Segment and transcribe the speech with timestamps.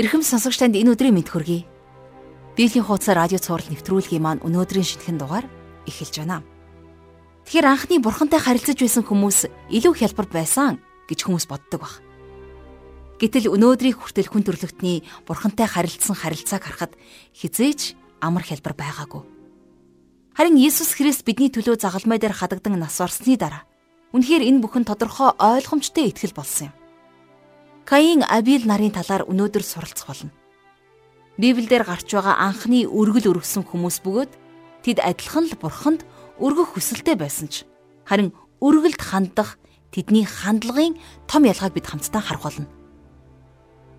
[0.00, 1.68] Ирхэм сонсогч танд энэ өдрийн мэд хүргэе.
[2.56, 5.44] Библийн хуудас радио цаураар нэвтрүүлгийн маань өнөөдрийн шинэхэн дугаар
[5.84, 6.40] эхэлж байна.
[7.44, 12.00] Тэгэхээр анхны бурхантай харилцаж байсан хүмүүс илүү хялбар байсан гэж хүмүүс боддог баг.
[13.20, 16.96] Гэтэл өнөөдрийг хүртэл хүн төрлөختний бурхантай харилцсан харилцааг харахад
[17.36, 17.92] хизээч
[18.24, 19.20] амар хялбар байгаагүй.
[20.32, 23.68] Харин Иесус Христ бидний төлөө загалмай дээр хадагдан нас орсны дараа
[24.16, 26.79] үнэхээр энэ бүхэн тодорхой ойлгомжтой итгэл болсон юм.
[27.90, 30.30] Каин Абил нарын талаар өнөөдөр суралцах болно.
[31.42, 34.30] Библиэлд гарч байгаа анхны өргөл өргөсөн хүмүүс бөгөөд
[34.86, 36.06] тэд адилхан л бурханд
[36.38, 37.66] өргөх хүсэлтэй байсан ч
[38.06, 38.30] харин
[38.62, 39.58] өргөлд хандах
[39.90, 42.70] тэдний хандлагын том ялгааг бид хамтдаа харах болно.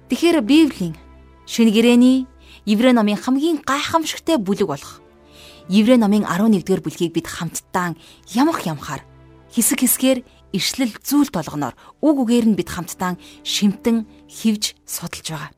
[0.08, 0.96] Тэгэхээр Библийн
[1.44, 2.32] шинэ гэрээний
[2.64, 5.04] Еврей номын хамгийн гайхамшигтай бүлэг болох
[5.68, 8.00] Еврей номын 11-р бүлгийг бид хамтдаа
[8.32, 9.04] ямах ямхаар
[9.52, 15.52] хэсэг хэсгээр ишлэл зүйл толгоноор үг үгээр нь бид хамтдаа шимтэн хивж судалж байгаа.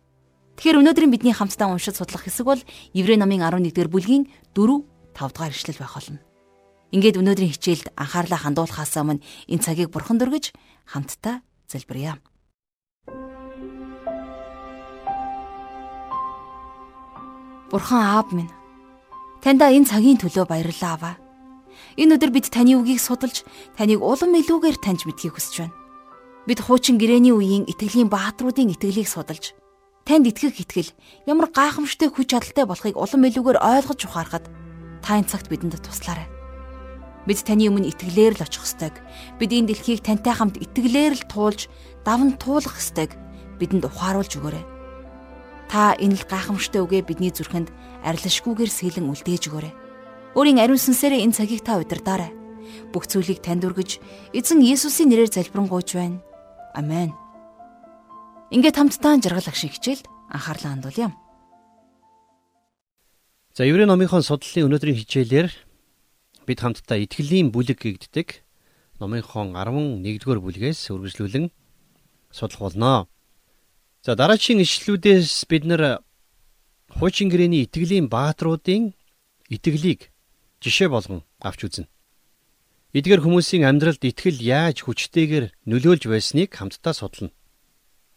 [0.58, 2.61] Тэгэхээр өнөөдрийн бидний хамтдаа уншиж судлах хэсэг бол
[2.94, 4.86] Еврей номын 11-р бүлгийн 4
[5.17, 6.21] 5 дугаар ишлэл байх болно.
[6.94, 10.53] Ингээд өнөөдрийн хичээлд анхаарлаа хандуулахаас өмнө энэ цагийг бурхан дөргиж
[10.86, 12.21] хамтдаа залбирая.
[17.73, 18.53] Бурхан аав минь
[19.41, 21.23] таньда энэ цагийн төлөө баярлалаа аваа.
[21.97, 23.45] Энэ өдөр бид таны үгийг судалж,
[23.77, 25.75] таныг улам илүүгээр таньж мэдхийг хүсэж байна.
[26.49, 29.53] Бид хуучин гэрээний үеийн итгэлийн бааtruудын итгэлийг судалж,
[30.03, 30.91] танд итгэх итгэл
[31.30, 34.45] ямар гайхамшигтай хүч чадалтай болохыг улам илүүгээр ойлгож ухаарахад
[34.99, 36.27] та энэ цагт бидэнд туслаарай.
[37.23, 38.99] Бид таны өмнө итгэлээр л очих ёстойг.
[39.39, 41.71] Бид энэ дэлхийг тантай хамт итгэлээр л туулж,
[42.03, 43.16] давн туулах ёстойг
[43.64, 44.66] бидэнд ухааруулж өгөөрэй.
[45.71, 47.71] Та энэ л гайхамшигтай үгээ бидний зүрхэнд
[48.03, 49.83] арилшгүйгээр сэлэн үлдээж өгөөрэй.
[50.34, 52.34] Өөрийн ариун сүнсээрээ энэ цагийг та удирдаарай.
[52.89, 54.02] Бүх зүйлийг танд өргөж,
[54.34, 56.26] эзэн Есүсийн нэрээр залбирanгуйч байна.
[56.73, 57.14] Амен.
[58.49, 61.14] Ингээд хамтдаа жаргал ах шиг хичээлд анхаарлаа хандуулъя.
[63.54, 65.49] За Еврей номынхон судлалын өнөөдрийн хичээлээр
[66.50, 68.42] бид хамтдаа итгэлийн бүлэг гэгддэг
[68.98, 71.54] номынхон 11-р бүлгээс үргэлжлүүлэн
[72.33, 73.05] судлах болно.
[74.02, 76.02] За дараагийн ишлүүдээс бид нар
[76.89, 78.98] хуучин гэрээний итгэлийн бааtruудын
[79.54, 80.13] итгэлийг
[80.64, 81.92] жишээ болгон авч үзнэ.
[82.96, 87.36] Эдгээр хүмүүсийн амьдралд итгэл яаж хүчтэйгээр нөлөөлж байсныг хамтдаа судлана.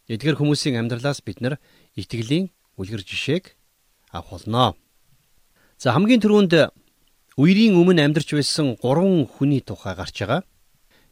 [0.07, 1.59] Эдгээр хүмүүсийн амьдралаас бид нар
[1.99, 3.57] итгэлийн үлгэр жишээг
[4.15, 4.77] авах болно.
[5.81, 6.71] За хамгийн түрүүнд
[7.41, 10.45] үерийн өмнө амьдарч байсан гурван хүний тухай гарч байгаа.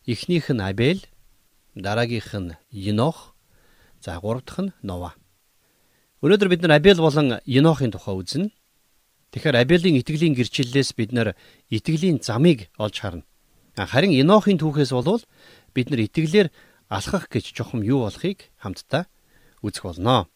[0.06, 1.02] Эхнийх нь Абель,
[1.74, 3.34] дараагийнх нь Енох,
[4.00, 5.16] за гурав дахь нь Нова.
[6.20, 8.52] Өнөөдөр бид нар Абель болон Енохын тухай үзнэ.
[9.34, 11.34] Тэгэхээр Абелийн итгэлийн гэрчлэлээс бид нар
[11.66, 13.26] итгэлийн замыг олж харна.
[13.74, 15.26] Харин Енохын түүхээс болвол
[15.74, 16.54] бид нар итгэлээр
[16.86, 19.10] алхах гэж чухам юу болохыг хамтдаа
[19.58, 20.30] үзэх болно.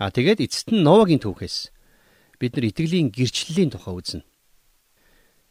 [0.00, 1.68] А тэгээд эцэст нь Новагийн түүхээс
[2.40, 4.24] бид нар итгэлийн гэрчлэлийн тухай үзнэ.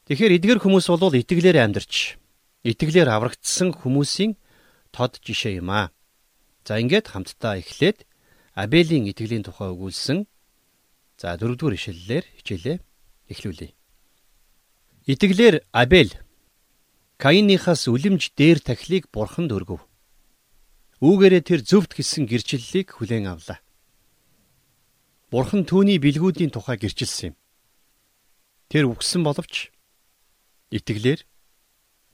[0.09, 2.17] Тэгэхээр эдгэр хүмүүс бол итгэлээр амьдарч
[2.65, 4.33] итгэлээр аврагдсан хүмүүсийн
[4.89, 5.93] тод жишээ юм аа.
[6.65, 8.09] За ингээд хамтдаа эхлээд
[8.57, 10.25] Абелийн итгэлийн тухай өгүүлсэн
[11.17, 12.77] За дөрөвдүгээр ишлэлээр хичээлээ
[13.31, 13.69] эхлүүлье.
[15.07, 16.13] Итгэлээр Абель
[17.21, 19.81] Каиныхаас үлэмж дээр тахлыг бурханд өргөв.
[21.03, 23.59] Үүгээрээ тэр зөвхт гисэн гэрчлэлийг хүлээн авлаа.
[25.31, 27.35] Бурхан түүний бэлгүүдийн тухай гэрчилсэн юм.
[28.71, 29.73] Тэр үгсэн боловч
[30.71, 31.25] итгэлээр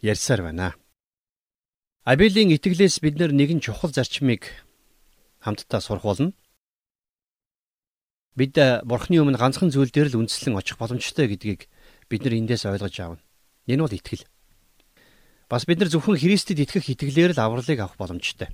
[0.02, 0.76] ярьсаар байна.
[2.08, 4.50] Абелийн итгэлээс бид нэгэн чухал зарчмыг
[5.44, 6.34] хамтдаа сурах болно.
[8.38, 11.66] Бид э, бурхны өмнө ганцхан зүйл дээр л үндэслэн очих боломжтой гэдгийг
[12.10, 13.24] бид нар эндээс ойлгож аавна.
[13.66, 14.26] Энэ бол итгэл.
[15.50, 18.54] Бас бид нар зөвхөн Христэд итгэх итгэлээр л авралыг авах боломжтой.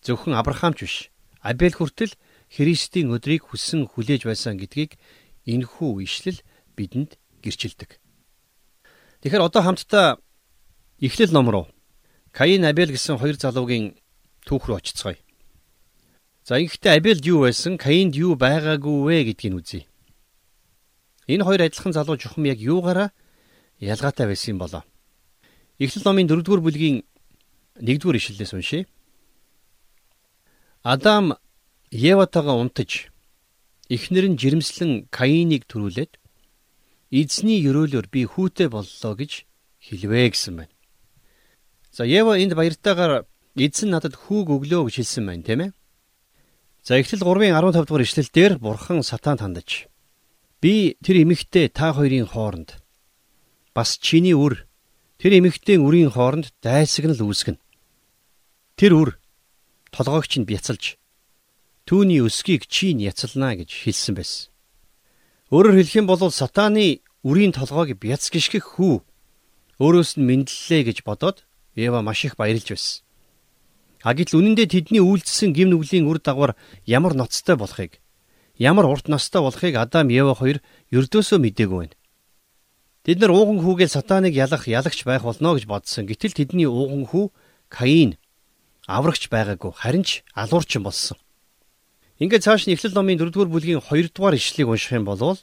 [0.00, 0.96] Зөвхөн Авраамч биш.
[1.44, 2.16] Абель хүртэл
[2.48, 4.96] Христийн өдрийг хүссэн хүлээж байсан гэдгийг
[5.44, 6.40] энэхүү ишлэл
[6.72, 8.00] бидэнд гэрчилдэг.
[9.22, 10.18] Тэгэхээр одоо хамтдаа
[11.00, 11.66] Эхлэл ном руу
[12.32, 13.96] Каин Абель гэсэн хоёр залуугийн
[14.48, 15.20] түүх рүү очицгаая.
[16.46, 19.82] За ингэхдээ Абелд юу байсан, Каинд юу байгаагүй вэ гэдгийг үзье.
[21.26, 23.10] Энэ хоёр адилхан залуу чухам яг юугаараа
[23.82, 24.86] ялгаатай байсан юм болоо.
[25.82, 27.02] Эхлэл номын 4-р бүлгийн
[27.82, 28.86] 1-р ишлэлээс уншъя.
[30.86, 31.34] Адам
[31.90, 33.10] Еватагаа унтаж
[33.90, 36.14] эхнэр нь жирэмслэн Каиныг төрүүлээд
[37.10, 39.50] эзний өрөөлөөр би хүүтэй боллоо гэж
[39.82, 40.74] хэлвэ гэсэн байна.
[41.90, 43.26] За Ева энд баяртайгаар
[43.58, 45.75] эзэн надад хүүг өглөө гэж хэлсэн байна, тийм ээ?
[46.86, 49.90] За Эхлэл 3-ын 15 дугаар ишлэлдэр Бурхан сатаанд хандаж
[50.62, 52.78] би тэр эмэгтэй та хоёрын хооронд
[53.74, 54.70] бас чиний үр
[55.18, 57.58] тэр эмэгтэйн үрийн хооронд дайсагнал үүсгэнэ.
[58.78, 59.10] Тэр үр
[59.90, 60.94] толгоогч нь бяцалж
[61.90, 64.54] түүний өсгийг чи няцална гэж хэлсэн байсан.
[65.50, 69.02] Өөрөөр хэлэх юм бол сатааны үрийн толгойг бяц гიშгэх хүү
[69.82, 71.42] өөрөөс нь мэдлэлээ гэж бодоод
[71.74, 73.05] Ева маш их баярлж байсан.
[74.06, 76.54] А гэтэл үнэндээ тэдний үйлдэлсэн гим нүглийн үр дагавар
[76.86, 77.98] ямар ноцтой болохыг
[78.54, 80.62] ямар урт настай болохыг Адам Ева хоёр
[80.94, 81.98] ердөөсөө мдээгүй байна.
[83.02, 86.06] Тэд нар ууган хүүгээл сатаныг ялах ялагч байх болно гэж бодсон.
[86.06, 87.34] Гэтэл тэдний ууган хүү
[87.66, 88.14] Каин
[88.86, 91.18] аврагч байгаагүй харин ч алуурчин болсон.
[92.22, 95.34] Ингээд цааш нь Эхлэл номын 4-р бүлгийн 2-р ишлэгийг унших юм бол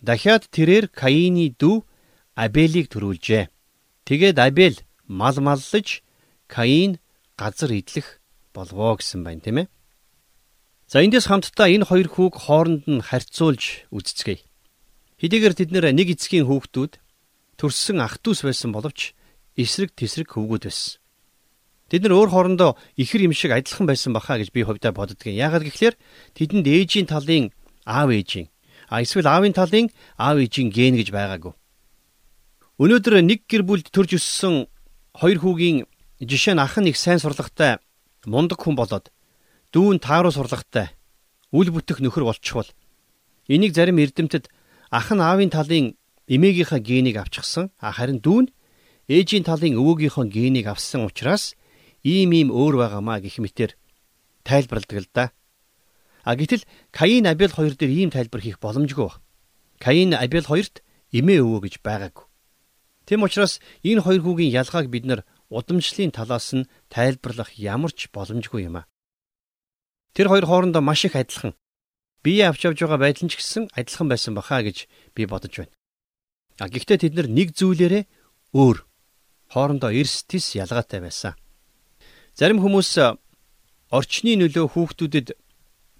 [0.00, 1.84] дахиад тэрээр Каины дүү
[2.32, 3.52] Абелийг төрүүлжээ.
[4.08, 6.00] Тэгээд Абель мал маллаж
[6.48, 6.96] Каин
[7.40, 8.20] газар идэх
[8.52, 9.68] болвоо гэсэн байна тийм ээ.
[10.92, 14.44] За эндээс хамтдаа энэ хоёр хүүг хооронд нь харьцуулж үзцгээе.
[15.24, 16.92] Хэдийгээр тэд нэг эцгийн хүүхдүүд
[17.56, 19.16] төрсөн ах トゥ ус байсан боловч
[19.56, 21.00] эсрэг тесрэг хөвгүүд байсан.
[21.88, 25.40] Тэд нар өөр хоорондоо ихэр юм шиг адилхан байсан баха гэж би хувьдаа боддгийн.
[25.40, 25.98] Яагаад гэвэл
[26.36, 27.50] тэдэнд ээжийн талын
[27.88, 28.52] аав ээжийн
[28.90, 29.86] а эсвэл аавын талын
[30.18, 31.54] аав ээжийн ген гэж байгаагүй.
[32.82, 34.66] Өнөөдөр нэг гэр бүлд төрж өссөн
[35.14, 35.86] хоёр хүүгийн
[36.20, 37.80] Жишээ нь ах нь их сайн сурлагатай
[38.28, 39.08] мундаг хүн болоод
[39.72, 40.92] дүүн тааруу сурлагатай
[41.48, 42.68] үл бүтэх нөхөр болчихвол
[43.48, 44.52] энийг зарим эрдэмтэд
[44.92, 45.96] ах нь аавын талын
[46.28, 48.52] эмээгийнхаа генийг авчихсан харин дүүн
[49.08, 51.56] ээжийн талын өвөөгийнхөө генийг авсан учраас
[52.04, 53.72] ийм ийм өөр байгаамаа гэх мэтэр
[54.44, 55.24] тайлбарладаг л да.
[56.22, 59.24] А гэтэл Каин Абель хоёр дээр ийм тайлбар хийх боломжгүй баг.
[59.80, 60.84] Каин Абель хоёрт
[61.16, 62.24] эмээ өвөө гэж байгаагүй.
[63.08, 68.70] Тэм учраас энэ хоёр хүүгийн ялгааг бид нар удамшлын талаас нь тайлбарлах ямар ч боломжгүй
[68.70, 68.88] юм а.
[70.14, 71.54] Тэр хоёр хоорондоо маш их адилхан.
[72.22, 75.74] Бие авч явж байгаа байдал нь ч гэсэн адилхан байсан баха гэж би бодож байна.
[76.62, 78.04] А гэхдээ тэд нэг зүйлээрээ
[78.54, 78.86] өөр
[79.50, 81.34] хоорондоо эрс тис ялгаатай байсан.
[82.38, 83.18] Зарим хүмүүс
[83.90, 85.34] орчны нөлөө хүүхдүүдэд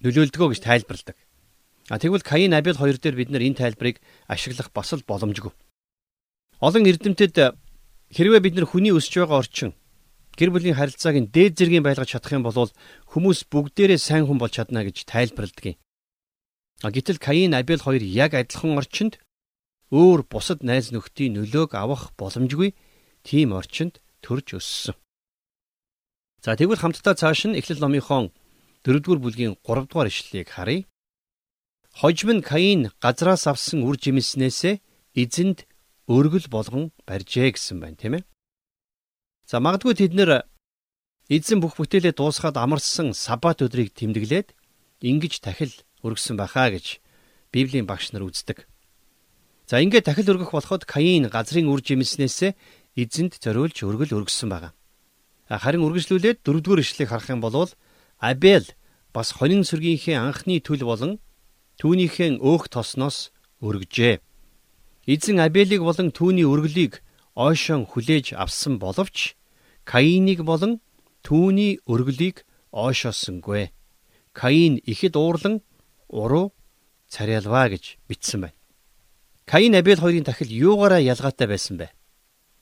[0.04, 1.16] нөлөөлдгөө гэж тайлбарладаг.
[1.90, 3.98] А тэгвэл Каин Абель хоёр дээр бид нар энэ тайлбарыг
[4.30, 5.50] ашиглах бас л боломжгүй.
[6.62, 7.34] Олон эрдэмтэд
[8.10, 9.70] Хэрвээ бид нар хүний өсөж байгаа орчин
[10.34, 12.70] гэр бүлийн харилцааг дээд зэргийн байлгаж чадах юм бол
[13.12, 15.76] хүмүүс бүгдээрээ сайн хүн болж чадна гэж тайлбарладаг юм.
[16.82, 19.20] Гэтэл Каин Абель хоёр яг адилхан орчинд
[19.92, 22.74] өөр бусад найз нөхдийн нөлөөг авах боломжгүй
[23.22, 24.96] тийм орчинд төрж өссөн.
[26.40, 28.32] За тэгвэл хамтдаа цааш нь Эхлэл номынхон
[28.82, 30.88] 4-р бүлгийн 3-р ишлэлийг харъя.
[32.00, 34.80] Хожим нь Каин газраас авсан үр жимснээсээ
[35.20, 35.68] эзэнд
[36.10, 38.24] өргөл болгон барьжээ гэсэн байна тийм ээ.
[39.46, 40.42] За магадгүй тэд нэр
[41.30, 44.50] эзэн бүх бүтээлээ дуусгаад амарсан саббат өдрийг тэмдэглээд
[45.06, 45.70] ингэж тахил
[46.02, 46.98] өргөсөн байхаа гэж
[47.54, 48.66] Библийн багш нар үздэг.
[49.70, 52.58] За ингээд тахил өргөх болоход Каин газрын үр жимснээсээ
[52.98, 54.74] эзэнд зориулж өргөл өргөсөн байгаа.
[55.46, 57.70] Харин үргэлжлүүлээд дөрөвдүгээр ишлэгийг харах юм бол
[58.18, 58.70] Абель
[59.14, 61.12] бас хонин сүргийнхээ анхны төлөв болон
[61.78, 63.30] түүнийхээ өөх тосноос
[63.62, 64.18] өргөжээ.
[65.10, 67.02] Эзэн Абелийг болон түүний өргөлийг
[67.34, 69.34] ойшон хүлээж авсан боловч
[69.82, 70.78] Каинийг болон
[71.26, 73.74] түүний өргөлийг ойшоосонгүй.
[74.30, 75.66] Каин ихэд уурлан
[76.06, 76.54] уруу
[77.10, 78.58] царайлваа гэж бичсэн байна.
[79.50, 81.90] Каин Абель хоёрын тахил юугаараа ялгаатай байсан бэ?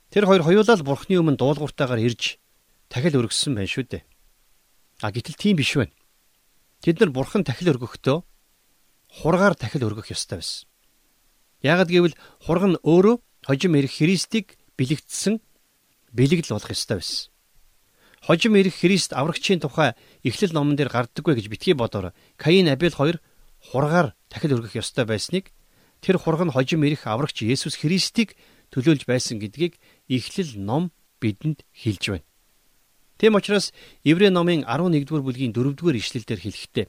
[0.09, 2.41] Тэр хоёр хоёулаа л бурхны өмнө дуулууртаагаар ирж
[2.89, 4.03] тахил өргөссөн байна шүү дээ.
[5.05, 5.93] А гэтэл тийм биш байна.
[6.81, 8.25] Тэд нар бурхан тахил өргөхдөө
[9.21, 10.68] хургаар тахил өргөх ёстой байсан.
[11.63, 15.43] Яагад гэвэл хурган өөрөө хожим ирэх Христийг бэлэгдсэн
[16.15, 17.31] бэлэгдэл болох ёстой байсан.
[18.23, 23.19] Хожим ирэх Христ аврагчийн тухай Эхлэл номон дээр гардаггүй гэж битгий бодоор Каин Абель хоёр
[23.59, 25.51] хургаар дахид өргөх ёстой байсныг
[26.01, 28.39] тэр хурган хожим ирэх аврагч Есүс Христийг
[28.71, 32.27] төлөөлж байсан гэдгийг Эхлэл ном бидэнд хэлж байна.
[33.19, 33.75] Тэм учраас
[34.05, 36.87] Еврей номын 11-р бүлгийн 4-р ишлэлдэр хэлэхдээ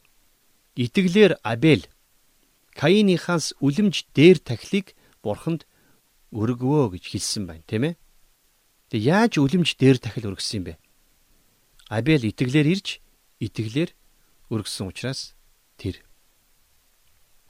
[0.77, 1.89] итгэлээр Абель
[2.79, 5.67] Каинихаас үлэмж дээр тахлыг бурханд
[6.31, 7.99] өргөвөө гэж хэлсэн байна, тийм ээ.
[8.87, 10.73] Тэг яаж үлэмж дээр тахил өргөсөн юм бэ?
[11.91, 13.03] Абель итгэлээр ирж
[13.43, 13.91] итгэлээр
[14.47, 15.35] өргөсөн учраас
[15.75, 15.99] тэр.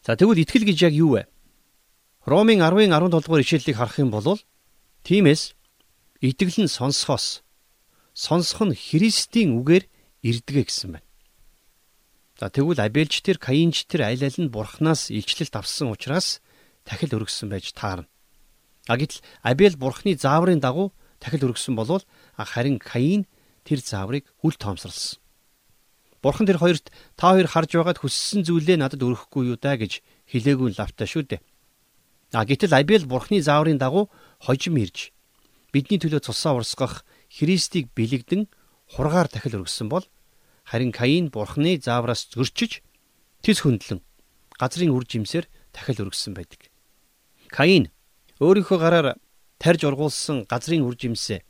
[0.02, 1.30] За тэгвэл итгэл гэж яг юу вэ?
[2.26, 4.42] Ромын 10-ын 17 дугаар ишлэлийг харах юм бол
[5.06, 5.54] тиймээс
[6.26, 7.46] итгэл нь сонсохоос
[8.18, 9.86] сонсох нь Христийн үгээр
[10.26, 11.09] ирдэгэ гэсэн байна.
[12.40, 16.40] За тэгвэл Абельч тэр Каинч тэр аль аль нь бурхнаас илчлэлт авсан учраас
[16.88, 18.08] тахил өргөсөн байж таарна.
[18.88, 22.08] А гэтэл Абель бурхны зааврын дагуу тахил өргөсөн болвол
[22.40, 23.28] харин Каин
[23.68, 25.20] тэр зааврыг үл тоомсорлсон.
[26.24, 30.00] Бурхан тэр хоёрт та хоёр харж байгаад хүссэн зүйлээ надад өргөхгүй юу даа гэж
[30.32, 31.44] хэлээгүй лавтай шүү дээ.
[32.40, 34.08] А гэтэл Абель бурхны зааврын дагуу
[34.40, 35.12] хожим ирж
[35.76, 38.48] бидний төлөө цусаа урсгах Христийг бэлэгдэн
[38.96, 40.08] хургаар тахил өргөсөн бол
[40.70, 42.86] Харин Каин бурхны заавраас зөрчиж
[43.42, 44.06] тис хөндлөн
[44.62, 46.70] газрын үр жимсээр дахил өргөссөн байдаг.
[47.50, 47.90] Каин
[48.38, 49.08] өөрийнхөө гараар
[49.58, 51.42] тарж ургуулсан газрын үр жимсээ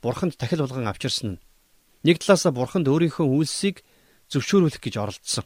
[0.00, 1.42] бурханд дахил болгон авчирсан нь
[2.08, 3.84] нэг талаасаа бурханд өөрийнхөө үйлсийг
[4.32, 5.44] зөвшөөрүүлэх гэж оролдсон.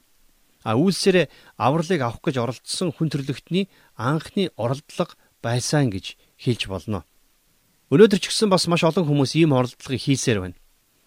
[0.62, 1.26] А үйлсээрээ
[1.58, 3.66] авралыг авах гэж оролдсон хүн төрлөختний
[3.98, 7.02] анхны оролдлого байсан гэж хэлж болно.
[7.90, 10.58] Өнөөдөр ч гэсэн бас маш олон хүмүүс ийм оролдлогыг хийсээр байна.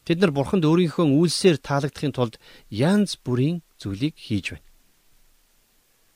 [0.06, 2.36] Тэд нар бурханд өөрийнхөө үйлсээр таалагдахын тулд
[2.74, 4.68] янз бүрийн зүйлийг хийж байна.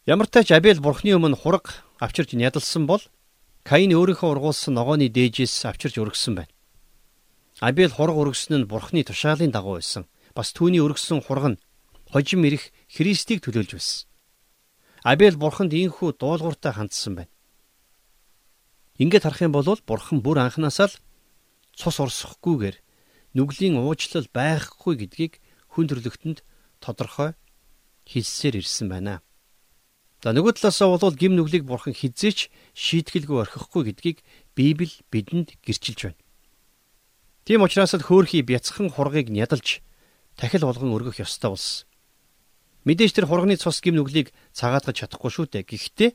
[0.10, 3.02] Ямар ч тач Абель бурхны өмнө хураг авчирч ядалсан бол
[3.66, 6.54] Каин өөрийнхөө ургуулсан ногооны дээжээс авчирч өргөсөн байна.
[7.62, 10.06] Абель хураг өргөсөн нь бурхны тушаалын дагуу байсан.
[10.38, 11.62] Бас түүний өргөсөн хураг нь
[12.14, 14.06] хожим ирэх Христийг төлөөлж байсан.
[15.02, 17.34] Абель бурханд ийхүү дуулууртай хандсан байна.
[19.02, 20.96] Ингээд харах юм бол бурхан бүр анханасаа л
[21.74, 22.85] цус урсахгүйгээр
[23.36, 25.34] нүглийн уучлал байхгүй гэдгийг
[25.76, 26.40] хүн төрлөختөнд
[26.80, 27.36] тодорхой
[28.08, 29.20] хэлсээр ирсэн байна.
[30.24, 34.18] За нөгөө талаасаа бол гим нүглийг бурхан хизээч шийтгэлгүй орхихгүй гэдгийг
[34.56, 36.22] Библи бидэнд гэрчилж байна.
[37.46, 39.86] Тийм учраас л хөөхий бяцхан хургийг нядалж
[40.34, 41.86] дахил болгон өргөх ёстой болсон.
[42.90, 45.70] Мэдээж тэр хурганы цус гим нүглийг цагаатгаж чадахгүй шүү дээ.
[45.70, 46.12] Гэхдээ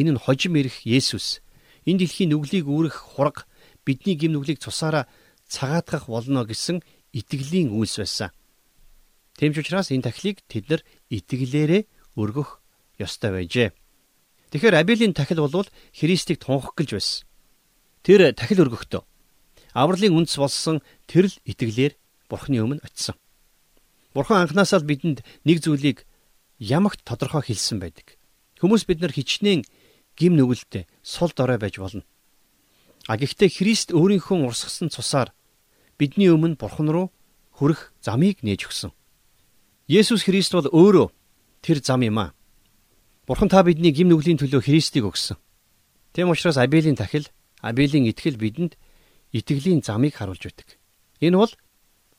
[0.00, 1.44] энэ нь хожим ирэх Есүс
[1.84, 3.44] энэ дэлхийн нүглийг үүрэх хураг
[3.84, 5.04] бидний гим нүглийг цусаараа
[5.50, 6.80] цагаатгах болно гэсэн
[7.12, 8.30] итгэлийн үйлс байсан.
[9.36, 11.82] Тэмч учраас энэ тахилыг тэд нар итгэлээрээ
[12.14, 12.62] өргөх
[13.02, 13.74] ёстой байжээ.
[14.54, 17.26] Тэгэхээр Абелийн тахил бол Христийг тунхаг гэлж байсан.
[18.06, 19.02] Тэр тахил өргөхдөө
[19.74, 21.94] авралын үндэс болсон тэрл итгэлээр
[22.30, 23.18] Бурхны өмнө очисон.
[24.14, 26.06] Бурхан анханасаа л бидэнд нэг зүйлийг
[26.58, 28.18] ямагт тодорхой хэлсэн байдаг.
[28.58, 29.66] Хүмүүс бид нар хичнээн
[30.18, 32.02] гим нүгэлтэй сул дорой байж болно.
[33.06, 35.34] А гэхдээ Христ өөрийнхөө урсгасан цусаар
[36.00, 37.12] бидний өмнө Бурхан руу
[37.52, 38.90] хүрэх замыг нээж өгсөн.
[39.84, 41.12] Есүс Христ бол өөрөө
[41.60, 42.32] тэр зам юм а.
[43.28, 45.36] Бурхан та бидний гим нүглийн төлөө Христийг өгсөн.
[46.16, 47.28] Тэм учраас Абелийн тахил,
[47.60, 48.80] Абелийн итгэл бидэнд
[49.36, 50.80] итгэлийн замыг харуулж байдаг.
[51.20, 51.52] Энэ бол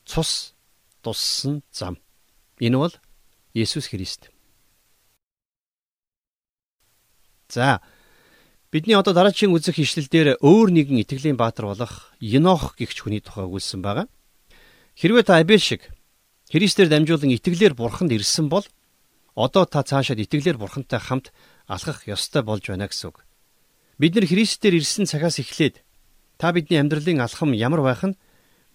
[0.06, 0.54] цус
[1.02, 1.98] туссан зам.
[2.62, 2.94] Энэ бол
[3.52, 4.30] Есүс Христ.
[7.50, 7.82] За
[8.72, 13.44] бидний одоо дараагийн үзэх ишлэл дээр өөр нэгэн итгэлийн баатар болох Енох гихч хүний тухай
[13.44, 14.08] өгүүлсэн байгаа.
[14.96, 15.92] Хэрвээ та Абель шиг
[16.48, 18.64] Христээр дамжуулан итгэлээр бурханд ирсэн бол
[19.36, 21.36] одоо та цаашаад итгэлээр бурхантай хамт
[21.68, 23.20] алхах ёстой болж байна гэсэн үг.
[24.00, 25.84] Бид нар Христээр ирсэн цагаас эхлээд
[26.40, 28.16] та бидний амьдралын алхам ямар байх нь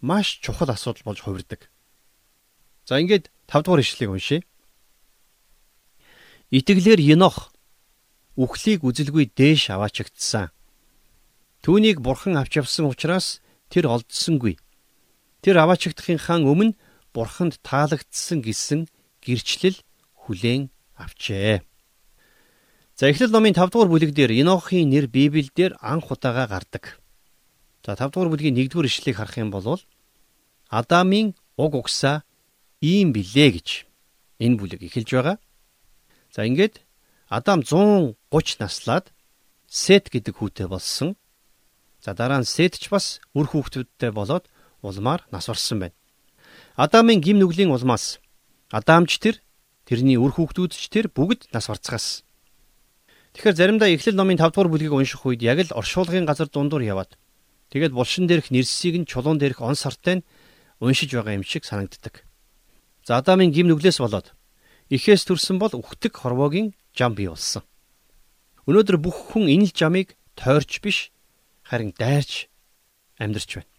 [0.01, 1.74] маш чухал асуудал болж хувирдаг.
[2.86, 4.42] За ингээд 5 дугаар ишлэгийг уншъя.
[6.54, 7.50] Итгэлээр Енох
[8.38, 10.53] үхлийг үзэлгүй дээш аваачигдсан.
[11.65, 13.41] Түүнийг бурхан авч явсан учраас
[13.74, 14.62] тэр олдсонгүй.
[15.41, 16.77] Тэр аваачигдахынхаа өмнө
[17.17, 18.86] бурханд таалагдсан гэсэн
[19.25, 19.82] гэрчлэл
[20.22, 20.70] хүлээн
[21.01, 21.65] авчээ.
[22.98, 27.01] За Эхлэл номын 5 дугаар бүлэг дээр Енохын нэр Библиэлд анх удаага гардаг.
[27.86, 29.82] За 5 дугаар бүлгийн 1 дугаар ишлэгийг харах юм бол
[30.70, 32.25] Адамын уг угсаа
[32.82, 33.67] ийм билээ гэж
[34.41, 35.38] энэ бүлэг эхэлж байгаа.
[36.34, 36.87] За ингээд
[37.30, 38.16] Адам 130
[38.64, 39.12] наслаад
[39.68, 41.20] Сет гэдэг хүүтэй болсон.
[42.00, 44.48] За дараа нь Сет ч бас үр хүүхдүүдтэй болоод
[44.80, 45.96] улмаар нас барсан байна.
[46.80, 48.24] Адамын гим нүглийн улмаас
[48.72, 49.44] Адамч тэр
[49.84, 52.24] тэрний үр хүүхдүүд ч тэр бүгд нас барцгаас.
[53.36, 57.20] Тэгэхээр заримдаа Эхлэл номын 5 дугаар бүлгийг унших үед яг л оршуулгын газар дундуур яваад
[57.76, 60.28] тэгээд булшин дээрх нэрсийг нь чулуун дээрх он сартай нь
[60.80, 62.24] уншиж байгаа юм шиг санагддаг.
[63.04, 64.32] За Адамын гим нүглээс болоод
[64.88, 67.62] Ихээс төрсөн бол үхтэг хорвоогийн жам бий болсон.
[68.66, 71.13] Өнөөдөр бүх хүн энэ л жамыг тойрч биш
[71.63, 72.50] харин дайрч
[73.22, 73.72] амьдрч байна.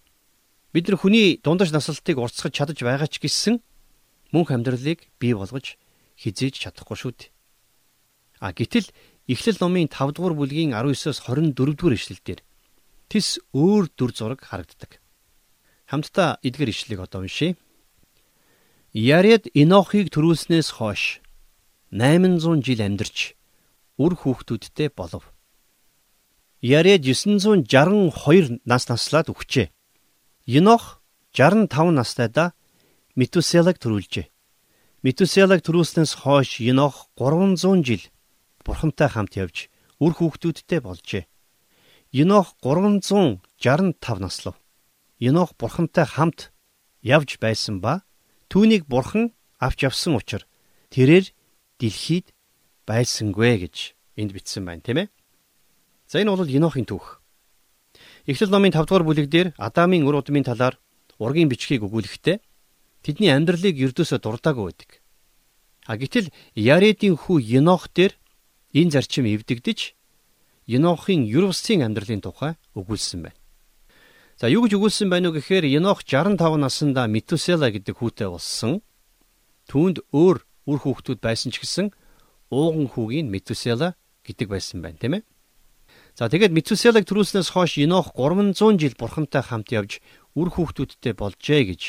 [0.72, 3.58] Бид нар хүний дундаж наслалтыг уртсгаж чадаж байгаа ч гэсэн
[4.32, 5.76] мөнх амьдралыг бий болгож
[6.16, 7.30] хизээж чадахгүй шүү дээ.
[8.40, 8.86] А гítэл
[9.28, 12.40] Эхлэл номын 5 дугаар бүлгийн 19-оос 24 дугаар ишлэлдэр
[13.12, 15.04] тис өөр дүр зураг харагддаг.
[15.84, 17.60] Хамтдаа эдгээр ишлэлийг одоо уншийе.
[18.96, 21.20] Ярэд Энохыг төрүүлснээс хойш
[21.90, 23.32] 800 жил амьдарч
[23.96, 25.32] үр хүүхдүүдтэй болов.
[26.60, 29.72] Ярэд 962 нас наслаад өгчээ.
[30.46, 31.00] Енох
[31.32, 32.52] 65 настайдаа
[33.16, 34.30] Метуселаг төрүүлжээ.
[35.02, 38.02] Метуселаг төрүүлснээс хойш Енох 300 жил
[38.66, 39.70] Бурхантай хамт явж
[40.02, 41.24] үр хүүхдүүдтэй болжээ.
[42.12, 44.56] Енох 365 наслав.
[45.18, 46.52] Енох Бурхантай хамт
[47.02, 48.04] явж байсан ба
[48.52, 50.46] түүнийг Бурхан авч явсан учраас
[50.90, 51.32] тэрээр
[51.78, 52.34] дэлхийд
[52.86, 53.76] байсангүй гэж
[54.18, 55.08] энд бичсэн байна тийм ээ.
[56.10, 57.20] За энэ бол Енохын түүх.
[58.26, 60.76] Эхлэл номын 5 дугаар бүлэг дээр Адамын үр удмын талаар
[61.18, 62.40] ургийн бичгийг өгүүлэхдээ
[63.02, 64.90] тэдний амьдралыг ердөөсө дурдаагүй байдаг.
[65.88, 68.12] А гэтэл Яредийн хүү Енох дээр
[68.74, 69.94] энэ зарчим эвдэгдэж
[70.68, 73.38] Енохын Юрвсын амьдралын тухай өгүүлсэн байна.
[74.36, 78.84] За юу гэж өгүүлсэн байна уу гэхээр Енох 65 наснда Метусела гэдэг хүүтэй болсон.
[79.66, 81.88] Түүнд өөр үр хүүхдүүд байсан ч гэсэн
[82.52, 83.96] ууган хүүгийн Метусела
[84.28, 85.24] гэдэг байсан байна, тийм ээ.
[86.18, 90.04] За тэгээд Метуселаг төрүүлснээс хойш Енох 300 жил бурхантай хамт явж
[90.36, 91.82] үр хүүхдүүдтэй болжээ гэж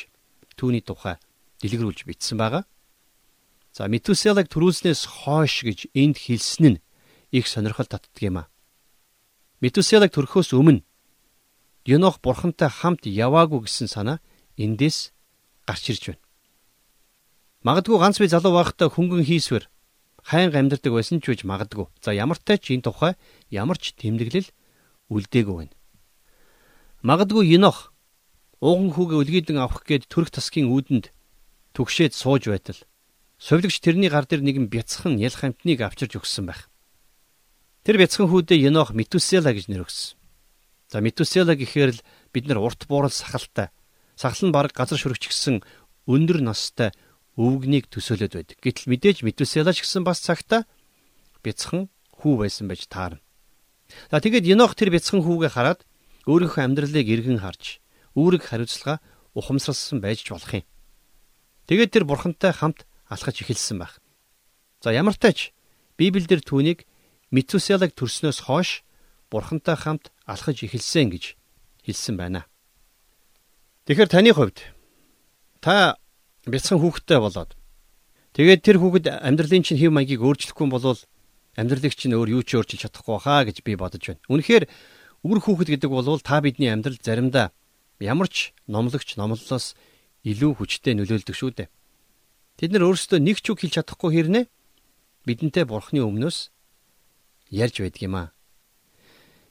[0.55, 1.19] түүний тухай
[1.59, 2.63] дэлгэрүүлж бичсэн байгаа.
[3.73, 6.81] За Метуселаг төрүүлснээс хойш гэж энд хэлсэн нь
[7.33, 8.49] их сонирхол татдаг юм а.
[9.59, 10.85] Метуселаг төрөхөөс өмнө
[11.89, 14.21] Енох бурхантай хамт яваагүй гэсэн санаа
[14.61, 15.09] эндээс
[15.65, 16.28] гарч ирж байна.
[17.63, 19.67] Магадгүй ганц би залуу байхдаа хөнгөн хийсвэр
[20.23, 21.91] хайнга амьдардаг байсан ч үж магадгүй.
[21.99, 23.13] За ямар ч тач энэ тухай
[23.51, 24.47] ямар ч тэмдэглэл
[25.11, 25.75] үлдээгүй байна.
[27.03, 27.91] Магадгүй Енох
[28.63, 31.11] ууган хүүгээ үлгийдэн авах гээд төрөх тасгийн үүдэнд
[31.75, 32.79] түгшээд сууж байтал
[33.39, 36.67] Совилогч тэрний гар дээр нэгэн бяцхан ялх амтныг авчирж өгсөн байх.
[37.87, 40.19] Тэр бяцхан хүүдээ Енох Метусела гэж нэр өгсөн.
[40.91, 42.03] За Метусела гэхээр л
[42.35, 43.71] бид нар урт буурал сахалтай,
[44.19, 45.63] сахал нь баг газар шүргчгсэн
[46.03, 46.91] өндөр настай
[47.39, 48.57] өвгнийг төсөөлөд байдаг.
[48.59, 50.67] Гэтэл мэдээж Метусела ч гэсэн бас цагта
[51.39, 51.87] бяцхан
[52.19, 53.23] хүү байсан байж таарна.
[54.11, 55.87] За тэгээд Енох тэр бяцхан хүүгээ хараад
[56.27, 57.79] өөрийнхөө амьдралыг эргэн харж
[58.19, 58.99] үүрэг хариуцлага
[59.33, 60.67] ухамсарласан байж болох юм.
[61.71, 64.03] Тэгээд тэр бурхантай хамт алхаж эхэлсэн байх.
[64.83, 65.55] За ямар тач
[65.95, 66.83] Библиэлд түүнийг
[67.31, 68.83] Метуселаг төрснөөс хойш
[69.29, 71.37] Бурхантай хамт алхаж эхэлсэн гэж
[71.85, 72.49] хэлсэн байна.
[73.85, 74.65] Тэгэхээр таны хувьд
[75.61, 75.97] та
[76.47, 77.57] бяцхан хүүхэдтэй болоод
[78.37, 80.95] тэгээд тэр хүүхэд амьдралын чинь хэв маягийг өөрчлөхгүй бол
[81.59, 84.23] амьдралыг чинь өөр юу ч өөрчилж чадахгүй хаа гэж би бодож байна.
[84.31, 84.63] Үнэхээр
[85.27, 87.51] үр хүүхэд гэдэг бол та бидний амьдрал заримдаа
[87.99, 89.75] ямар ч номлогч номлолоос
[90.23, 91.69] илүү хүчтэй нөлөөлдөг шүү дээ.
[92.59, 94.45] Тэд нар өөрсдөө нэг ч үг хэлж чадахгүй хэрнээ
[95.27, 96.51] бидэнтэй бурхны өмнөөс
[97.51, 98.27] ярьж байдаг юм аа.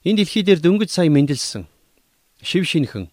[0.04, 1.68] Энэ дэлхий дээр дөнгөж сая мэндэлсэн
[2.40, 3.12] шив шинхэн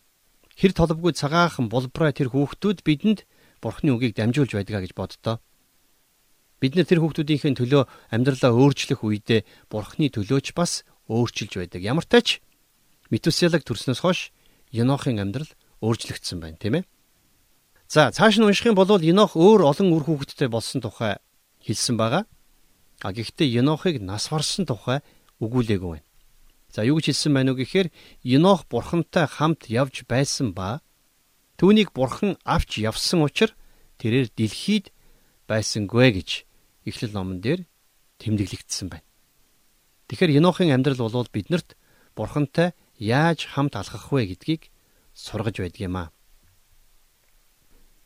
[0.56, 3.28] хэр толбгүй цагаахан булбраа тэр хүүхдүүд бидэнд
[3.66, 5.42] бурхны үгийг дамжуулж байдгаа гэж боддоо.
[6.62, 9.42] Бид нэр тэр хүүхдүүдийн төлөө амьдралаа өөрчлөх үедээ
[9.74, 11.82] бурхны төлөөч бас өөрчилж байдаг.
[11.82, 12.46] Ямар тач
[13.10, 14.30] Метуселаг төрснөөс хойш
[14.74, 15.50] Енохын амьдрал
[15.82, 16.84] өөрчлөгдсөн байна, тийм ээ.
[17.90, 21.22] За цааш нь унших юм бол Енох өөр олон үр хүүхэдтэй болсон тухай
[21.62, 22.26] хэлсэн байгаа.
[23.06, 25.06] А гэхдээ Енохыг нас барсан тухай
[25.38, 26.08] өгүүлээгүй байна.
[26.74, 27.94] За юу гэж хэлсэн байна уу гэхээр
[28.26, 30.82] Енох бурхантай хамт явж байсан ба
[31.60, 33.56] түүнийг бурхан авч явсан учраас
[34.00, 34.92] тэрээр дэлхийд
[35.48, 36.30] байсангүй гэж
[36.86, 37.66] Эхлэл номон дээр
[38.22, 39.08] тэмдэглэгдсэн байна.
[40.08, 41.74] Тэгэхээр Енохын амьдрал бол биднэрт
[42.14, 44.70] бурхантай яаж хамт алхах вэ гэдгийг
[45.18, 46.10] сургаж байдаг юм аа.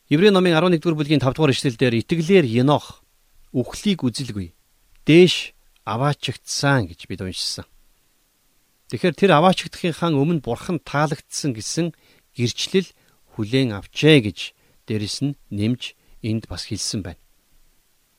[0.08, 3.04] Еврей номын 11-р бүлгийн 5-р эшлэлдэр итгэлээр Енох
[3.52, 4.56] үхлийг үзэлгүй
[5.04, 5.52] дээш
[5.84, 7.66] аваачигдсан гэж бид уншсан.
[8.90, 11.94] Тэгэхээр тэр аваачигдахын өмнө бурхан таалагдсан гэсэн
[12.34, 12.90] гэрчлэл
[13.40, 14.38] хүлээн авчээ гэж
[14.84, 17.20] дээрэс нь нэмж энд бас хэлсэн байна.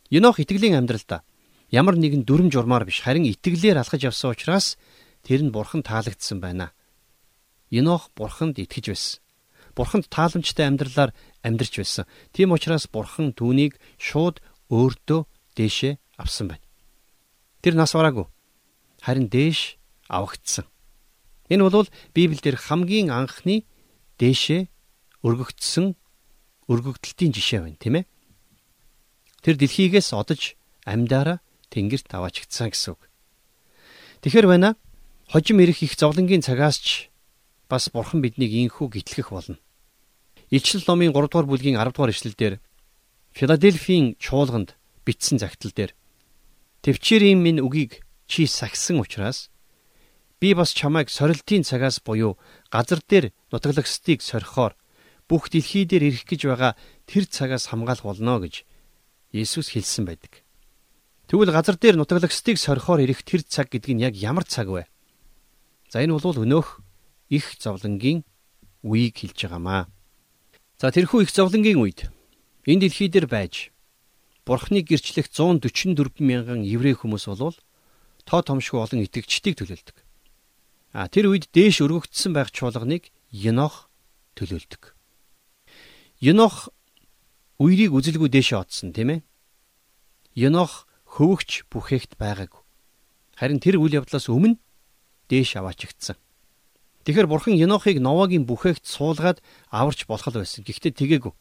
[0.09, 1.21] Енох итгэлийн амьдралдаа
[1.69, 4.81] ямар нэгэн дүрм журмаар биш харин итгэлээр алхаж явсан учраас
[5.21, 6.73] тэр нь бурхан таалагдсан байна.
[7.69, 9.21] Енох бурханд итгэж байсан.
[9.77, 12.05] Бурханд тааламжтай амьдралаар амьдарч байсан.
[12.35, 15.21] Тийм учраас Бурхан түүнийг шууд өөртөө
[15.55, 16.65] дээшээ авсан байна.
[17.63, 18.27] Тэр нас бараагүй.
[18.99, 19.79] Харин дээш
[20.11, 20.67] авагдсан.
[21.47, 23.63] Энэ бол Библиэлд хамгийн анхны
[24.19, 24.67] дээшээ
[25.25, 25.95] өргөгдсөн
[26.71, 28.05] өргөгдөлтийн жишээ байна, тийм ээ.
[29.41, 30.55] Тэр дэлхийгээс одож
[30.85, 33.01] амьдаараа тэнгэрт аваачигдсан гэсэн үг.
[34.21, 34.75] Тэгэхэр байна.
[35.31, 37.09] Хожим ирэх их зовлонгийн цагаас ч
[37.71, 39.57] бас бурхан биднийг инхүү гитлгэх болно.
[40.51, 42.59] Илчил номын 3 дугаар бүлгийн 10 дугаар эшлэлдэр
[43.31, 44.75] Филадельфийн чуулганд
[45.07, 45.95] бичсэн загтал дээр
[46.83, 49.47] Төвчээрийн минь үгийг чи сахисан учраас
[50.43, 52.35] би бас чамайг сорилтын цагаас буюу
[52.67, 54.75] газар дээр нутаглагсдыг сорихоор
[55.31, 56.75] бүх дэлхий дээр ирэх гэж байгаа
[57.07, 58.67] тэр цагаас хамгаалах болно гэж
[59.31, 60.43] Есүс хэлсэн байдаг.
[61.31, 64.91] Тэгвэл газар дээр нутаглагсдыг сорихоор ирэх тэр цаг гэдэг нь яг ямар цаг вэ?
[65.87, 66.83] За энэ бол өнөөх
[67.31, 68.27] их зовлонгийн
[68.83, 69.87] үеийг хэлж байгаамаа.
[70.75, 72.11] За тэрхүү их зовлонгийн үед
[72.67, 73.71] энэ дэлхий дээр байж
[74.43, 77.55] Бурхныг гэрчлэх 144 мянган еврей хүмүүс болвол
[78.27, 79.95] тоо томшгүй олон итгэгчдийг төлөөлдөг.
[80.91, 83.87] А тэр үед дээш өргөгдсөн байх чуулганыг Енох
[84.35, 84.90] төлөөлдөг.
[86.21, 86.69] Енох
[87.57, 89.19] үерийг үзэлгүй дээшээ одсон тийм ээ.
[90.37, 92.61] Енох хөвөгч бүхээгт байгаагүй.
[93.35, 94.61] Харин тэр үйл явдлаас өмнө
[95.27, 96.15] дээш аваачигдсан.
[97.09, 99.41] Тэгэхэр бурхан Енохыг Новагийн бүхээгт суулгаад
[99.73, 100.61] аварч болох байсан.
[100.61, 101.33] Гэхдээ тэгээгүй.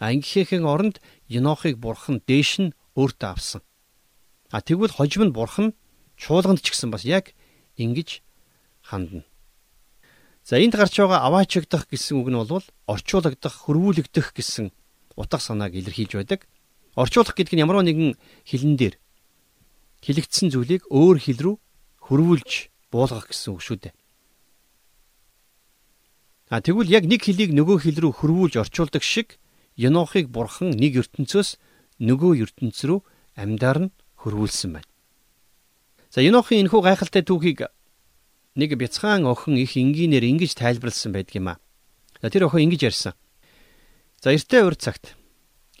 [0.00, 0.96] ангийнхээхэн оронд
[1.28, 3.62] Енохыг бурхан дээш нь өөртөө авсан.
[4.50, 5.74] А тэгвэл хожим нь бурхан
[6.16, 7.34] чуулганд ч гэсэн бас яг
[7.76, 8.22] ингэж
[8.80, 9.29] хандна.
[10.50, 14.74] За энд гарч байгаа аваачигдах гэсэн үг нь бол орчуулагдах, хөрвүүлэгдэх гэсэн
[15.14, 16.50] утга санааг илэрхийлж байдаг.
[16.98, 18.98] Орчуулах гэдэг нь ямар нэгэн хилэн дээр
[20.02, 21.56] хилэгдсэн зүйлийг өөр хил рүү
[22.02, 22.50] хөрвүүлж
[22.90, 23.94] буулгах гэсэн үг шүү дээ.
[26.50, 29.38] А тэгвэл яг нэг хилийг нөгөө хил рүү хөрвүүлж орчуулдаг шиг
[29.78, 31.62] Енохыг бурхан нэг ертөнцөөс
[32.02, 33.06] нөгөө ертөнц рүү
[33.38, 34.90] амьдаар нь хөрвүүлсэн байна.
[36.10, 37.70] За Енохын энэхүү гайхалтай түүхийг
[38.60, 41.60] нэг бяцхан охин их энгийнээр ингэж тайлбарлсан байдаг юм а.
[42.20, 43.16] За тэр охин ингэж ярьсан.
[44.20, 45.16] За эртээ урд цагт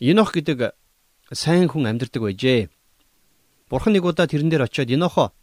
[0.00, 0.72] Енох гэдэг
[1.28, 2.72] сайн хүн амьдардаг байжээ.
[3.68, 5.36] Бурхан нэг удаа тэрэн дээр очиод Енохо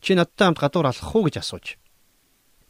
[0.00, 1.76] чи надтай хамт гадуур алхах уу гэж асууж.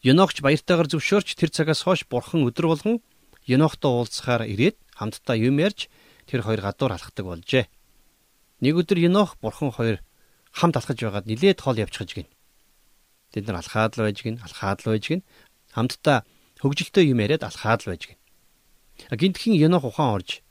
[0.03, 2.99] Енохч баяртайгаар зөвшөөрч тэр цагаас хойш бурхан өдөр болгон
[3.47, 5.87] Енохтой уулзахаар ирээд хамтдаа юм ярьж
[6.27, 7.71] тэр хоёр гадуур алхдаг болжээ.
[8.59, 10.03] Нэг өдөр Енох бурхан хоёр
[10.51, 12.29] хамт алхаж байгаад нилээд хоол явчихж гин.
[13.31, 15.23] Тэд нар алхаад л байж гин, алхаад л байж гин.
[15.71, 16.27] Хамтдаа
[16.59, 18.19] хөгжилтэй юм яриад алхаад л байж гин.
[19.11, 20.43] Гинтхэн Енох ухаан орж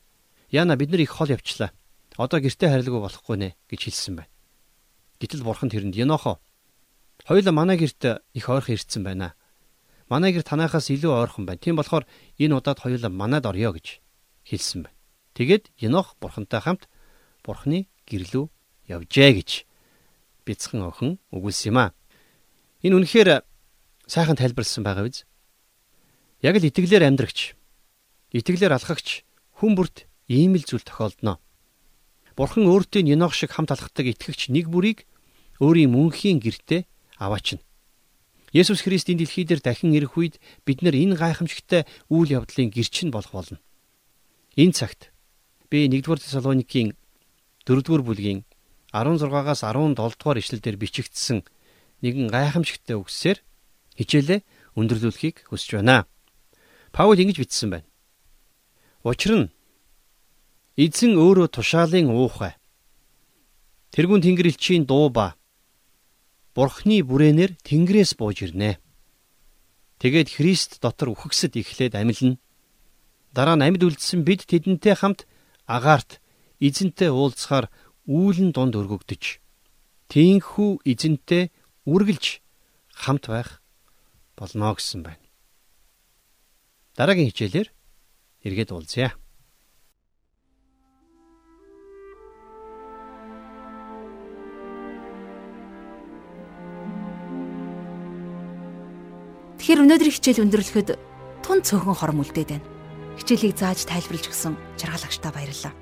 [0.49, 1.71] Яна бид нар их хоол явчлаа.
[2.17, 4.31] Одоо гэртээ харилгүй болохгүй нэ гэж хэлсэн байна.
[5.21, 6.41] Гэтэл бурхан тэрэнд Енохо
[7.27, 9.37] хоёулаа манай гэрт их ойрхон ирсэн байна.
[10.09, 11.61] Манай гэр танахаас илүү ойрхон байна.
[11.61, 12.09] Тийм болохоор
[12.41, 14.01] энэ удаад хоёулаа манад орё гэж
[14.49, 14.97] хэлсэн байна.
[15.37, 16.89] Тэгээд Енох бурхантай хамт
[17.45, 18.49] бурхны гэрлүү
[18.89, 19.49] явжээ гэж
[20.49, 21.93] бяцхан охин өгүүлсэн юм а.
[22.79, 23.43] Энэ үнэхээр
[24.07, 25.27] сайхан тайлбарлсан байгаа биз?
[26.39, 27.59] Яг л итгэлээр амьдрагч,
[28.31, 29.27] итгэлээр алхагч
[29.59, 31.43] хүн бүрт ийм л зүйл тохиолдно.
[32.39, 35.03] Бурхан өөртөө Енох шиг хамт алхдаг итгэгч нэг бүрийг
[35.59, 36.87] өөрийн мөнхийн гертэ
[37.19, 37.59] аваачна.
[38.55, 43.11] Есүс Христ энэ дэлхий дээр дахин ирэх үед бид нар энэ гайхамшигтай үйл явдлын гэрчин
[43.11, 43.59] болох болно.
[44.55, 45.11] Энэ цагт
[45.67, 46.95] би 1-р Тесалоникийн
[47.67, 48.47] 4-р бүлгийн
[48.95, 51.43] 16-аас 17 дугаар ишлэлдэр бичигдсэн
[52.03, 53.39] нэгэн гайхамшигтай үгсээр
[53.99, 54.39] хичээлээ
[54.79, 56.07] өндөрлүүлэхийг хүсэж байна.
[56.95, 57.87] Паул ингэж бичсэн байна.
[59.03, 59.51] Учир нь
[60.79, 62.55] эзэн өөрөө тушаалын уухай.
[63.91, 65.35] Тэрүүн тэнгэрлэгчийн дуу ба
[66.55, 68.79] Бурхны бүрээнээр Тэнгэрээс бууж ирнэ.
[70.01, 72.39] Тэгээд Христ дотор үхгсэд эхлээд амилна.
[73.35, 75.27] Дараа нь амьд үлдсэн бид тэдэнтэй хамт
[75.67, 76.19] агаарт
[76.59, 77.69] эзэнтэй уулзахаар
[78.09, 79.23] үүлэн дунд өргөгдөж
[80.09, 81.53] тийхүү эзэнтэй
[81.89, 82.41] үргэлж
[82.93, 83.61] хамт байх
[84.37, 85.25] болно гэсэн байна.
[86.95, 87.69] Дараагийн хичээлээр
[88.45, 89.15] эргээд уулзъя.
[99.59, 100.89] Тэгэхээр өнөөдрийн хичээл өндөрлөхөд
[101.43, 102.67] тун цөөхөн хором үлдээд байна.
[103.19, 105.73] Хичээлийг зааж тайлбарлаж өгсөн жаргалагчтай баярлалаа.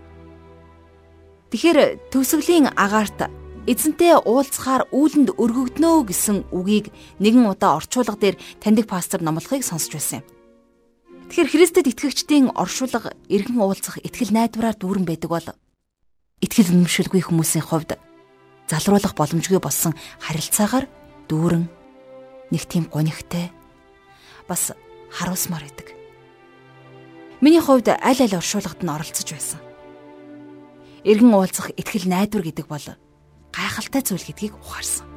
[1.53, 3.31] Тэгэхээр төгсгөлийн агаарт
[3.67, 6.87] эзэнтэй уулзахаар үүлэнд өргөгднөө гэсэн үгийг
[7.19, 10.25] нэгэн удаа орчуулга дээр таньдаг пастор номлохыг сонсч байсан юм.
[11.27, 15.47] Тэгэхээр Христэд итгэгчдийн оршуулга эргэн уулзах итгэл найдвараар дүүрэн байдаг бол
[16.39, 17.99] итгэл үнэмшилгүй хүмүүсийн хувьд
[18.71, 19.91] залруулах боломжгүй болсон
[20.23, 20.87] харилцаагаар
[21.27, 21.67] дүүрэн
[22.55, 23.51] нэг тийм гонигтай
[24.47, 24.71] бас
[25.11, 25.91] харуулсмаар байдаг.
[27.43, 29.59] Миний хувьд аль аль оршуулгад нь оролцож байсан.
[31.03, 32.87] Иргэн уулзах ихтгэл найдвар гэдэг бол
[33.57, 35.09] гайхалтай зүйл гэдгийг ухаарсан.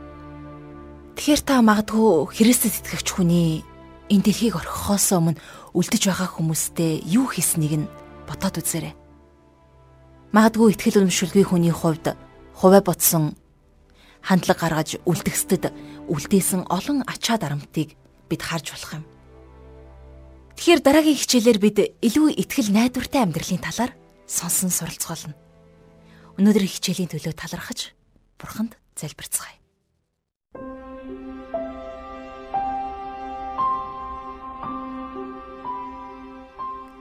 [1.20, 3.60] Тэгэхээр та магадгүй Христэд итгэгч хүний
[4.08, 5.36] энэ дэлхийг орхихоос өмнө
[5.76, 7.90] үлдэж байгаа хүмүүстэй юу хийснийг нь
[8.24, 8.96] бодоод үзээрэй.
[10.32, 12.16] Магадгүй ихтгэл өнөмшөлгүй хүний хувьд
[12.56, 13.36] хуваа ботсон
[14.24, 15.68] хандлага гаргаж үлдгэстэд
[16.08, 17.92] үлдээсэн олон ачаа дарамтыг
[18.32, 19.04] бид харж болох юм.
[20.56, 23.92] Тэгэхээр дараагийн хичээлээр бид илүү ихтгэл найдвартай амьдралын талаар
[24.24, 25.36] сонсон суралцгаална.
[26.36, 27.99] Өнөөдрийн хичээлийн төлөө талархаж
[28.40, 29.60] Бурханд залбирцгаая.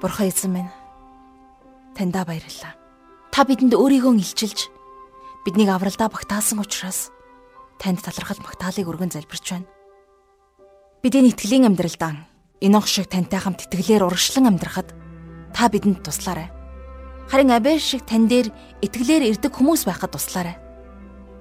[0.02, 0.72] Бурхан эзэн минь
[1.96, 2.76] таньда баярлалаа.
[3.32, 4.68] Та бидэнд өөрийгөө илчилж
[5.48, 7.12] биднийг авралдаа багтаасан учраас
[7.80, 9.68] танд талархал магтаалыг өргөн залбирч байна.
[11.04, 12.28] Бидний итгэлийн амьдралдаа
[12.60, 14.92] Энох шиг тантай хамт итгэлээр урагшлан амьдрахад
[15.56, 16.52] та бидэнд туслаарай.
[17.32, 18.52] Харин Абель шиг тань дээр
[18.84, 20.69] итгэлээр ирдэг хүмүүс байхад туслаарай.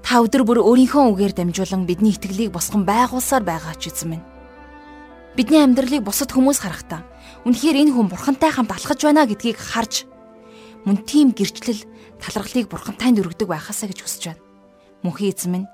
[0.08, 4.24] Та өдөр бүр өөрийнхөө үгээр дамжуулан бидний итгэлийг босгон байгуулсаар байгаа ч эзэн минь.
[5.36, 7.04] Бидний амьдралыг бусад хүмүүс харахтаа
[7.44, 10.08] үнэхээр энэ хүн бурхантай хамт алхаж байна гэдгийг харж
[10.88, 11.84] мөн тийм гэрчлэл
[12.24, 14.40] талархлыг бурхан танд өргөдөг байхасаа гэж хүсэж байна.
[15.04, 15.68] Мөнхийн эзэн минь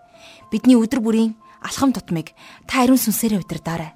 [0.50, 2.34] бидний өдөр бүрийн алхам тутмыг
[2.66, 3.94] та ариун сүнсээрээ удирдаарай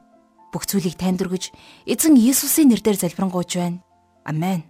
[0.54, 1.50] бүх зүйлийг танд өргөж
[1.82, 3.82] эзэн Иесусийн нэрээр залбирanгуйж байна.
[4.22, 4.62] Амен.